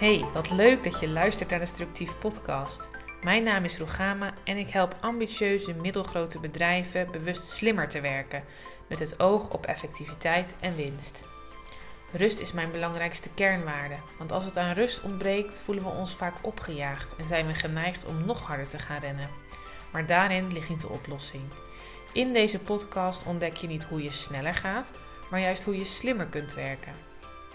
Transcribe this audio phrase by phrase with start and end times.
[0.00, 2.90] Hey, wat leuk dat je luistert naar de Structief Podcast.
[3.22, 8.44] Mijn naam is Rugama en ik help ambitieuze middelgrote bedrijven bewust slimmer te werken,
[8.86, 11.24] met het oog op effectiviteit en winst.
[12.12, 16.34] Rust is mijn belangrijkste kernwaarde, want als het aan rust ontbreekt, voelen we ons vaak
[16.40, 19.28] opgejaagd en zijn we geneigd om nog harder te gaan rennen.
[19.92, 21.42] Maar daarin ligt niet de oplossing.
[22.12, 24.90] In deze podcast ontdek je niet hoe je sneller gaat,
[25.30, 26.92] maar juist hoe je slimmer kunt werken.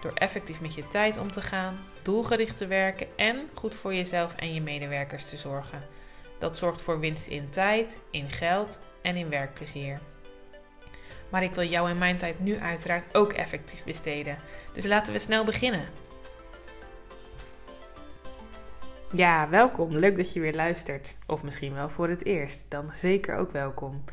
[0.02, 4.36] Door effectief met je tijd om te gaan, doelgericht te werken en goed voor jezelf
[4.36, 5.82] en je medewerkers te zorgen.
[6.40, 10.00] Dat zorgt voor winst in tijd, in geld en in werkplezier.
[11.30, 14.38] Maar ik wil jou en mijn tijd nu uiteraard ook effectief besteden.
[14.74, 15.88] Dus laten we snel beginnen.
[19.16, 19.96] Ja, welkom.
[19.96, 21.18] Leuk dat je weer luistert.
[21.28, 22.72] Of misschien wel voor het eerst.
[22.72, 24.04] Dan zeker ook welkom.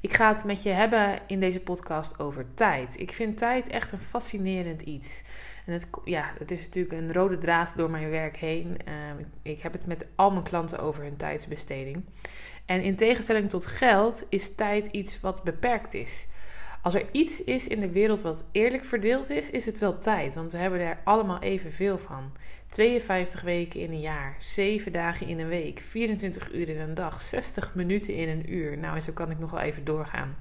[0.00, 3.00] Ik ga het met je hebben in deze podcast over tijd.
[3.00, 5.22] Ik vind tijd echt een fascinerend iets.
[5.66, 8.76] En het, ja, het is natuurlijk een rode draad door mijn werk heen.
[8.88, 8.94] Uh,
[9.42, 12.04] ik heb het met al mijn klanten over hun tijdsbesteding.
[12.66, 16.27] En in tegenstelling tot geld is tijd iets wat beperkt is.
[16.88, 20.34] Als er iets is in de wereld wat eerlijk verdeeld is, is het wel tijd.
[20.34, 22.32] Want we hebben er allemaal evenveel van.
[22.66, 27.22] 52 weken in een jaar, 7 dagen in een week, 24 uur in een dag,
[27.22, 28.78] 60 minuten in een uur.
[28.78, 30.36] Nou, en zo kan ik nog wel even doorgaan.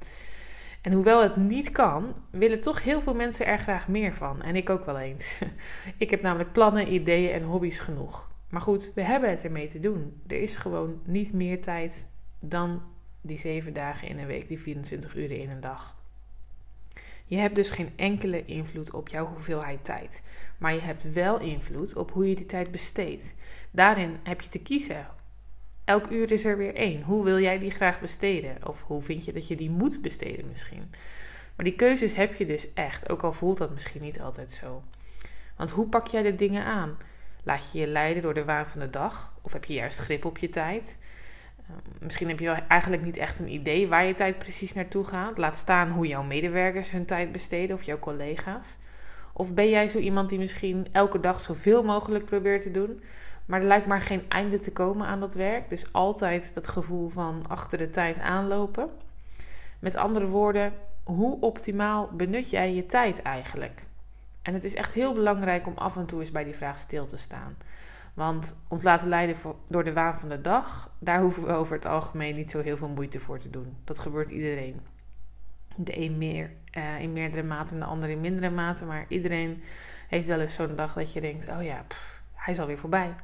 [0.82, 4.42] En hoewel het niet kan, willen toch heel veel mensen er graag meer van.
[4.42, 5.42] En ik ook wel eens.
[5.98, 8.32] Ik heb namelijk plannen, ideeën en hobby's genoeg.
[8.50, 10.22] Maar goed, we hebben het ermee te doen.
[10.28, 12.08] Er is gewoon niet meer tijd
[12.40, 12.82] dan
[13.22, 15.97] die 7 dagen in een week, die 24 uren in een dag.
[17.30, 20.24] Je hebt dus geen enkele invloed op jouw hoeveelheid tijd.
[20.58, 23.36] Maar je hebt wel invloed op hoe je die tijd besteedt.
[23.72, 25.08] Daarin heb je te kiezen.
[25.86, 27.02] Elk uur is er weer één.
[27.02, 28.68] Hoe wil jij die graag besteden?
[28.68, 30.92] Of hoe vind je dat je die moet besteden misschien?
[31.56, 34.84] Maar die keuzes heb je dus echt, ook al voelt dat misschien niet altijd zo.
[35.58, 36.98] Want hoe pak jij de dingen aan?
[37.44, 39.40] Laat je je leiden door de waan van de dag?
[39.42, 40.98] Of heb je juist grip op je tijd?
[42.00, 45.38] Misschien heb je eigenlijk niet echt een idee waar je tijd precies naartoe gaat.
[45.38, 48.78] Laat staan hoe jouw medewerkers hun tijd besteden of jouw collega's.
[49.34, 53.02] Of ben jij zo iemand die misschien elke dag zoveel mogelijk probeert te doen,
[53.46, 55.70] maar er lijkt maar geen einde te komen aan dat werk.
[55.70, 58.90] Dus altijd dat gevoel van achter de tijd aanlopen.
[59.80, 60.74] Met andere woorden,
[61.04, 63.84] hoe optimaal benut jij je tijd eigenlijk?
[64.42, 67.06] En het is echt heel belangrijk om af en toe eens bij die vraag stil
[67.06, 67.58] te staan.
[68.18, 69.36] Want ons laten leiden
[69.68, 72.78] door de waan van de dag, daar hoeven we over het algemeen niet zo heel
[72.78, 73.78] veel moeite voor te doen.
[73.84, 74.82] Dat gebeurt iedereen.
[75.76, 78.86] De een meer uh, in meerdere mate en de ander in mindere mate.
[78.86, 79.64] Maar iedereen
[80.08, 81.86] heeft wel eens zo'n dag dat je denkt: oh ja,
[82.34, 83.16] hij is alweer voorbij.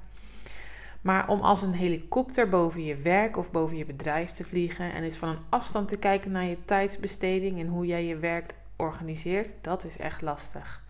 [1.02, 5.04] Maar om als een helikopter boven je werk of boven je bedrijf te vliegen en
[5.04, 9.56] eens van een afstand te kijken naar je tijdsbesteding en hoe jij je werk organiseert,
[9.62, 10.83] dat is echt lastig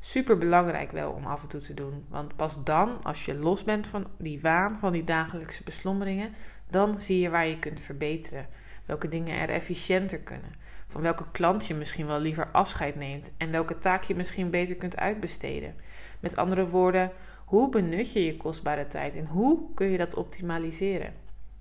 [0.00, 2.04] super belangrijk wel om af en toe te doen.
[2.08, 6.34] Want pas dan, als je los bent van die waan, van die dagelijkse beslommeringen,
[6.70, 8.46] dan zie je waar je kunt verbeteren.
[8.84, 10.54] Welke dingen er efficiënter kunnen.
[10.86, 14.76] Van welke klant je misschien wel liever afscheid neemt en welke taak je misschien beter
[14.76, 15.74] kunt uitbesteden.
[16.20, 17.12] Met andere woorden,
[17.44, 21.14] hoe benut je je kostbare tijd en hoe kun je dat optimaliseren?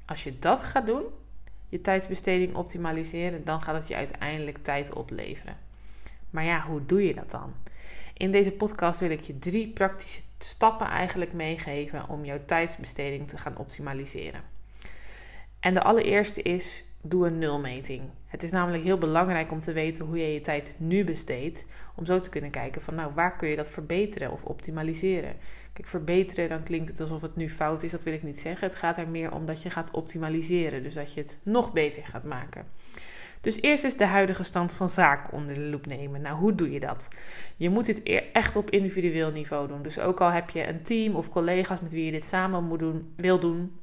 [0.06, 1.04] Als je dat gaat doen,
[1.70, 5.58] je tijdsbesteding optimaliseren, dan gaat het je uiteindelijk tijd opleveren.
[6.30, 7.54] Maar ja, hoe doe je dat dan?
[8.18, 13.38] In deze podcast wil ik je drie praktische stappen eigenlijk meegeven om jouw tijdsbesteding te
[13.38, 14.42] gaan optimaliseren.
[15.60, 18.04] En de allereerste is: doe een nulmeting.
[18.28, 22.06] Het is namelijk heel belangrijk om te weten hoe je je tijd nu besteedt, om
[22.06, 25.36] zo te kunnen kijken van nou waar kun je dat verbeteren of optimaliseren.
[25.74, 28.68] Kijk, verbeteren dan klinkt het alsof het nu fout is, dat wil ik niet zeggen.
[28.68, 32.06] Het gaat er meer om dat je gaat optimaliseren, dus dat je het nog beter
[32.06, 32.66] gaat maken.
[33.46, 36.22] Dus eerst is de huidige stand van zaken onder de loep nemen.
[36.22, 37.08] Nou, hoe doe je dat?
[37.56, 39.82] Je moet dit echt op individueel niveau doen.
[39.82, 42.80] Dus ook al heb je een team of collega's met wie je dit samen moet
[42.80, 43.80] doen, wil doen,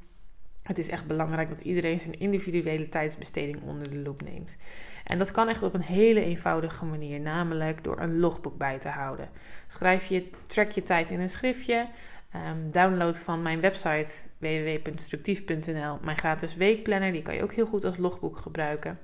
[0.62, 4.56] het is echt belangrijk dat iedereen zijn individuele tijdsbesteding onder de loep neemt.
[5.04, 8.88] En dat kan echt op een hele eenvoudige manier, namelijk door een logboek bij te
[8.88, 9.28] houden.
[9.66, 11.88] Schrijf je, track je tijd in een schriftje.
[12.34, 17.12] Um, download van mijn website www.structief.nl mijn gratis weekplanner.
[17.12, 18.98] Die kan je ook heel goed als logboek gebruiken.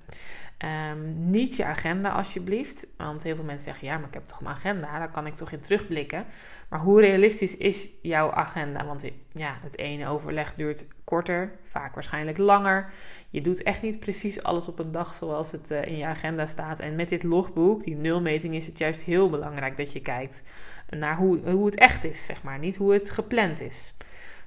[0.65, 2.87] Um, niet je agenda alsjeblieft.
[2.97, 5.35] Want heel veel mensen zeggen: ja, maar ik heb toch mijn agenda, daar kan ik
[5.35, 6.27] toch in terugblikken.
[6.69, 8.85] Maar hoe realistisch is jouw agenda?
[8.85, 12.93] Want ja, het ene overleg duurt korter, vaak waarschijnlijk langer.
[13.31, 16.47] Je doet echt niet precies alles op een dag zoals het uh, in je agenda
[16.47, 16.81] staat.
[16.81, 20.43] En met dit logboek, die nulmeting, is het juist heel belangrijk dat je kijkt
[20.89, 22.59] naar hoe, hoe het echt is, zeg maar.
[22.59, 23.95] Niet hoe het gepland is.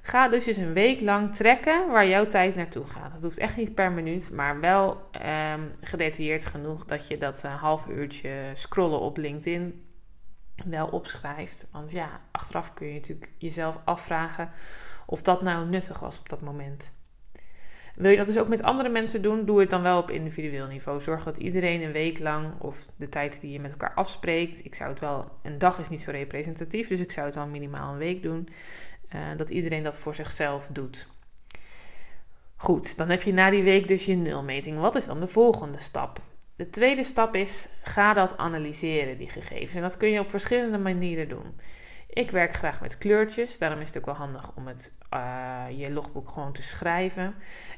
[0.04, 3.12] Ga dus eens een week lang trekken waar jouw tijd naartoe gaat.
[3.12, 5.10] Dat hoeft echt niet per minuut, maar wel
[5.54, 9.84] um, gedetailleerd genoeg dat je dat een half uurtje scrollen op LinkedIn
[10.66, 11.68] wel opschrijft.
[11.72, 14.50] Want ja, achteraf kun je natuurlijk jezelf afvragen
[15.06, 17.00] of dat nou nuttig was op dat moment.
[17.94, 20.66] Wil je dat dus ook met andere mensen doen, doe het dan wel op individueel
[20.66, 21.00] niveau.
[21.00, 24.74] Zorg dat iedereen een week lang, of de tijd die je met elkaar afspreekt, ik
[24.74, 27.92] zou het wel, een dag is niet zo representatief, dus ik zou het wel minimaal
[27.92, 28.48] een week doen,
[29.14, 31.08] uh, dat iedereen dat voor zichzelf doet.
[32.56, 34.78] Goed, dan heb je na die week dus je nulmeting.
[34.78, 36.20] Wat is dan de volgende stap?
[36.56, 39.74] De tweede stap is, ga dat analyseren, die gegevens.
[39.74, 41.54] En dat kun je op verschillende manieren doen.
[42.08, 45.92] Ik werk graag met kleurtjes, daarom is het ook wel handig om het, uh, je
[45.92, 47.24] logboek gewoon te schrijven.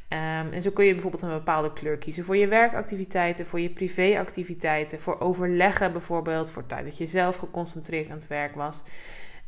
[0.09, 3.71] Um, en zo kun je bijvoorbeeld een bepaalde kleur kiezen voor je werkactiviteiten, voor je
[3.71, 8.83] privéactiviteiten, voor overleggen bijvoorbeeld, voor tijd dat je zelf geconcentreerd aan het werk was.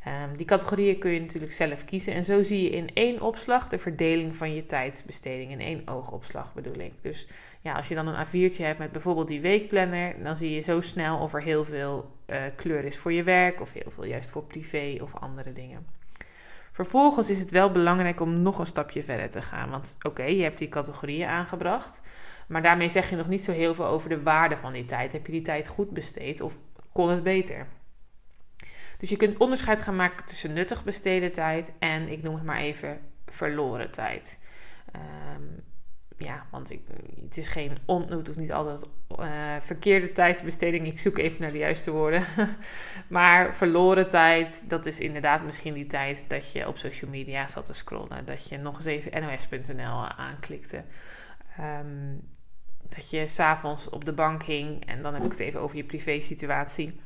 [0.06, 2.14] Um, die categorieën kun je natuurlijk zelf kiezen.
[2.14, 5.50] En zo zie je in één opslag de verdeling van je tijdsbesteding.
[5.50, 6.92] In één oogopslag bedoel ik.
[7.00, 7.28] Dus
[7.60, 10.80] ja, als je dan een A4'tje hebt met bijvoorbeeld die weekplanner, dan zie je zo
[10.80, 14.30] snel of er heel veel uh, kleur is voor je werk, of heel veel juist
[14.30, 15.86] voor privé of andere dingen.
[16.72, 19.70] Vervolgens is het wel belangrijk om nog een stapje verder te gaan.
[19.70, 22.02] Want oké, je hebt die categorieën aangebracht.
[22.48, 25.12] Maar daarmee zeg je nog niet zo heel veel over de waarde van die tijd.
[25.12, 26.56] Heb je die tijd goed besteed of
[26.92, 27.66] kon het beter?
[28.98, 32.60] Dus je kunt onderscheid gaan maken tussen nuttig besteden tijd en, ik noem het maar
[32.60, 34.38] even, verloren tijd.
[35.36, 35.64] Um,
[36.18, 36.72] ja, want
[37.22, 38.84] het is geen on, hoeft niet altijd
[39.20, 40.86] uh, verkeerde tijdsbesteding.
[40.86, 42.24] Ik zoek even naar de juiste woorden.
[43.08, 47.64] maar verloren tijd, dat is inderdaad misschien die tijd dat je op social media zat
[47.64, 48.24] te scrollen.
[48.24, 50.84] Dat je nog eens even nos.nl aanklikte.
[51.60, 52.28] Um,
[52.88, 54.86] dat je s'avonds op de bank hing.
[54.86, 57.00] En dan heb ik het even over je privé situatie.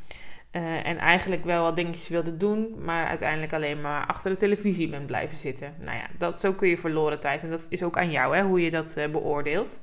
[0.52, 4.88] Uh, en eigenlijk wel wat dingetjes wilde doen, maar uiteindelijk alleen maar achter de televisie
[4.88, 5.75] bent blijven zitten.
[5.79, 7.43] Nou ja, dat, zo kun je verloren tijd.
[7.43, 9.81] En dat is ook aan jou, hè, hoe je dat uh, beoordeelt.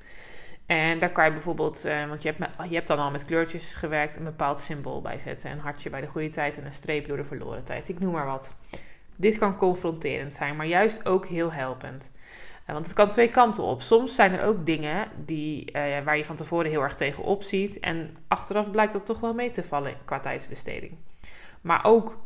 [0.65, 3.75] En daar kan je bijvoorbeeld, uh, want je hebt, je hebt dan al met kleurtjes
[3.75, 5.51] gewerkt, een bepaald symbool bij zetten.
[5.51, 7.89] Een hartje bij de goede tijd en een streep door de verloren tijd.
[7.89, 8.55] Ik noem maar wat.
[9.15, 12.11] Dit kan confronterend zijn, maar juist ook heel helpend.
[12.73, 13.81] Want het kan twee kanten op.
[13.81, 17.79] Soms zijn er ook dingen die, uh, waar je van tevoren heel erg tegenop ziet.
[17.79, 20.97] En achteraf blijkt dat toch wel mee te vallen qua tijdsbesteding.
[21.61, 22.17] Maar ook,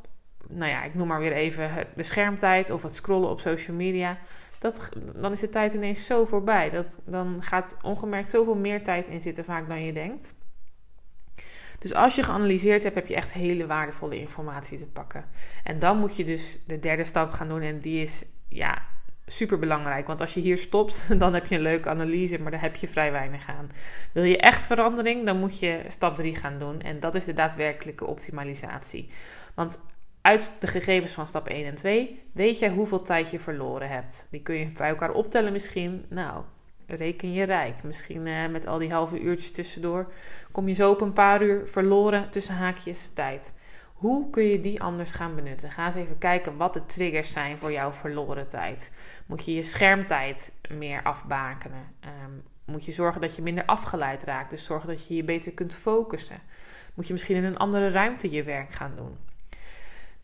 [0.48, 4.18] nou ja, ik noem maar weer even de schermtijd of het scrollen op social media.
[4.60, 6.70] Dat, dan is de tijd ineens zo voorbij.
[6.70, 10.34] Dat, dan gaat ongemerkt zoveel meer tijd in zitten vaak dan je denkt.
[11.80, 15.26] Dus als je geanalyseerd hebt, heb je echt hele waardevolle informatie te pakken.
[15.64, 17.62] En dan moet je dus de derde stap gaan doen.
[17.62, 18.82] En die is, ja,
[19.32, 20.08] super belangrijk.
[20.08, 22.88] Want als je hier stopt, dan heb je een leuke analyse, maar daar heb je
[22.88, 23.70] vrij weinig aan.
[24.14, 26.82] Wil je echt verandering, dan moet je stap 3 gaan doen.
[26.82, 29.10] En dat is de daadwerkelijke optimalisatie.
[29.56, 29.80] Want
[30.22, 34.28] uit de gegevens van stap 1 en 2 weet jij hoeveel tijd je verloren hebt.
[34.32, 36.06] Die kun je bij elkaar optellen misschien.
[36.10, 36.44] Nou,
[36.88, 37.84] reken je rijk.
[37.84, 40.12] Misschien eh, met al die halve uurtjes tussendoor
[40.52, 43.54] kom je zo op een paar uur verloren tussen haakjes tijd.
[44.02, 45.72] Hoe kun je die anders gaan benutten?
[45.72, 48.94] Ga eens even kijken wat de triggers zijn voor jouw verloren tijd.
[49.26, 51.94] Moet je je schermtijd meer afbakenen?
[52.00, 52.32] Ehm,
[52.66, 54.50] moet je zorgen dat je minder afgeleid raakt?
[54.50, 56.40] Dus zorgen dat je je beter kunt focussen.
[56.94, 59.18] Moet je misschien in een andere ruimte je werk gaan doen?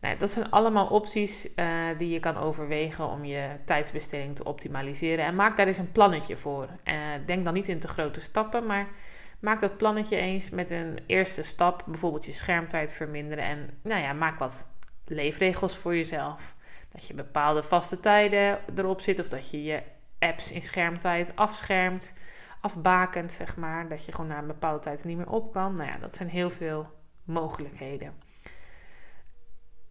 [0.00, 1.66] Nou, dat zijn allemaal opties uh,
[1.98, 5.24] die je kan overwegen om je tijdsbesteding te optimaliseren.
[5.24, 6.68] En maak daar eens een plannetje voor.
[6.84, 6.94] Uh,
[7.26, 8.88] denk dan niet in te grote stappen, maar
[9.38, 13.44] Maak dat plannetje eens met een eerste stap, bijvoorbeeld je schermtijd verminderen.
[13.44, 14.68] En nou ja, maak wat
[15.04, 16.56] leefregels voor jezelf.
[16.90, 19.82] Dat je bepaalde vaste tijden erop zit, of dat je je
[20.18, 22.14] apps in schermtijd afschermt,
[22.60, 23.88] afbakent, zeg maar.
[23.88, 25.74] Dat je gewoon na een bepaalde tijd niet meer op kan.
[25.74, 26.86] Nou ja, dat zijn heel veel
[27.24, 28.12] mogelijkheden.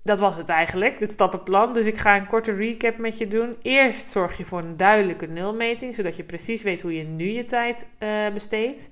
[0.03, 1.73] Dat was het eigenlijk, dit stappenplan.
[1.73, 3.55] Dus ik ga een korte recap met je doen.
[3.61, 7.45] Eerst zorg je voor een duidelijke nulmeting, zodat je precies weet hoe je nu je
[7.45, 8.89] tijd uh, besteedt.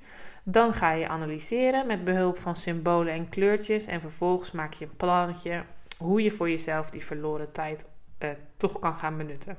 [0.47, 3.85] Dan ga je analyseren met behulp van symbolen en kleurtjes.
[3.85, 5.63] En vervolgens maak je een plannetje
[5.97, 7.85] hoe je voor jezelf die verloren tijd
[8.19, 9.57] uh, toch kan gaan benutten.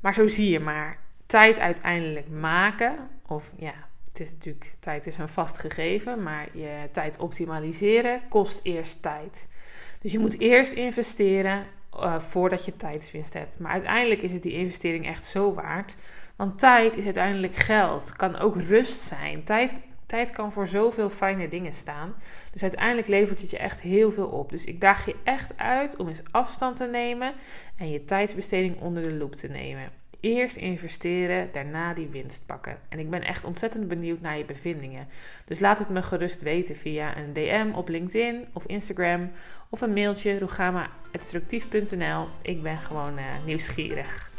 [0.00, 2.96] Maar zo zie je maar, tijd uiteindelijk maken,
[3.26, 3.74] of ja,
[4.08, 9.52] het is natuurlijk, tijd is een vast gegeven, maar je tijd optimaliseren kost eerst tijd.
[10.00, 13.58] Dus je moet eerst investeren uh, voordat je tijdswinst hebt.
[13.58, 15.96] Maar uiteindelijk is het die investering echt zo waard
[16.36, 18.12] want tijd is uiteindelijk geld.
[18.12, 19.44] Kan ook rust zijn.
[19.44, 19.74] Tijd,
[20.06, 22.14] tijd kan voor zoveel fijne dingen staan.
[22.52, 24.50] Dus uiteindelijk levert het je echt heel veel op.
[24.50, 27.34] Dus ik daag je echt uit om eens afstand te nemen
[27.76, 29.90] en je tijdsbesteding onder de loep te nemen.
[30.20, 32.78] Eerst investeren, daarna die winst pakken.
[32.88, 35.08] En ik ben echt ontzettend benieuwd naar je bevindingen.
[35.46, 39.30] Dus laat het me gerust weten via een DM op LinkedIn of Instagram
[39.70, 42.28] of een mailtje rugama.structief.nl.
[42.42, 44.34] Ik ben gewoon uh, nieuwsgierig.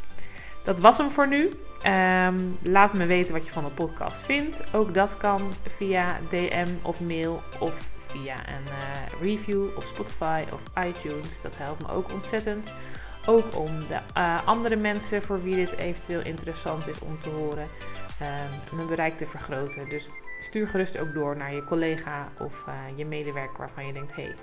[0.68, 1.50] Dat was hem voor nu.
[1.82, 4.64] Ehm, laat me weten wat je van de podcast vindt.
[4.74, 10.62] Ook dat kan via DM of mail of via een uh, review op Spotify of
[10.84, 11.40] iTunes.
[11.40, 12.72] Dat helpt me ook ontzettend.
[13.26, 17.68] Ook om de uh, andere mensen voor wie dit eventueel interessant is om te horen,
[18.22, 18.28] uh,
[18.72, 19.88] mijn bereik te vergroten.
[19.88, 20.08] Dus
[20.38, 24.22] stuur gerust ook door naar je collega of uh, je medewerker waarvan je denkt: hé,
[24.22, 24.34] hey,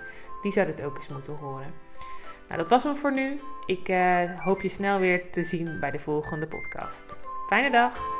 [0.41, 1.84] die zou dit ook eens moeten horen.
[2.47, 3.39] Nou, dat was hem voor nu.
[3.65, 3.87] Ik
[4.43, 7.19] hoop je snel weer te zien bij de volgende podcast.
[7.47, 8.14] Fijne dag!